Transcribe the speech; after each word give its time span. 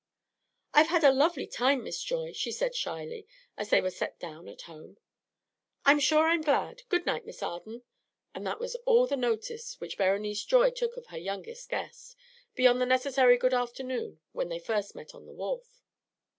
"I've 0.73 0.87
had 0.87 1.03
a 1.03 1.11
lovely 1.13 1.45
time, 1.45 1.83
Miss 1.83 2.01
Joy," 2.01 2.31
she 2.33 2.51
said 2.51 2.73
shyly, 2.73 3.27
as 3.55 3.69
they 3.69 3.81
were 3.81 3.91
set 3.91 4.19
down 4.19 4.47
at 4.47 4.63
home. 4.63 4.97
"I'm 5.85 5.99
sure 5.99 6.25
I'm 6.27 6.41
glad. 6.41 6.81
Good 6.89 7.05
night, 7.05 7.23
Miss 7.23 7.43
Arden." 7.43 7.83
And 8.33 8.47
that 8.47 8.59
was 8.59 8.73
all 8.87 9.05
the 9.05 9.15
notice 9.15 9.79
which 9.79 9.99
Berenice 9.99 10.43
Joy 10.43 10.71
took 10.71 10.97
of 10.97 11.05
her 11.09 11.19
youngest 11.19 11.69
guest, 11.69 12.15
beyond 12.55 12.81
the 12.81 12.87
necessary 12.87 13.37
good 13.37 13.53
afternoon 13.53 14.19
when 14.31 14.49
they 14.49 14.57
first 14.57 14.95
met 14.95 15.13
on 15.13 15.27
the 15.27 15.33
wharf. 15.35 15.83